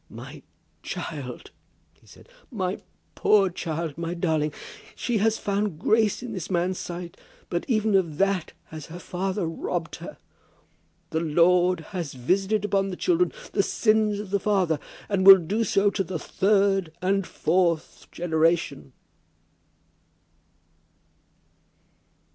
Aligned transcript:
"My 0.09 0.41
child!" 0.81 1.51
he 1.93 2.07
said. 2.07 2.27
"My 2.49 2.79
poor 3.13 3.51
child! 3.51 3.99
my 3.99 4.15
darling! 4.15 4.51
She 4.95 5.19
has 5.19 5.37
found 5.37 5.77
grace 5.77 6.23
in 6.23 6.31
this 6.31 6.49
man's 6.49 6.79
sight; 6.79 7.17
but 7.51 7.65
even 7.69 7.93
of 7.93 8.17
that 8.17 8.53
has 8.69 8.87
her 8.87 8.97
father 8.97 9.45
robbed 9.45 9.97
her! 9.97 10.17
The 11.11 11.19
Lord 11.19 11.81
has 11.93 12.15
visited 12.15 12.65
upon 12.65 12.87
the 12.89 12.95
children 12.95 13.31
the 13.53 13.61
sins 13.61 14.17
of 14.19 14.31
the 14.31 14.39
father, 14.39 14.79
and 15.07 15.23
will 15.23 15.37
do 15.37 15.63
so 15.63 15.91
to 15.91 16.03
the 16.03 16.17
third 16.17 16.91
and 16.99 17.27
fourth 17.27 18.07
generation." 18.11 18.93